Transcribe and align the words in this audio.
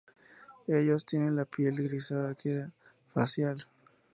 Ellos 0.67 1.05
tienen 1.05 1.35
la 1.35 1.45
piel 1.45 1.75
grisácea 1.83 2.71
facial. 3.13 3.67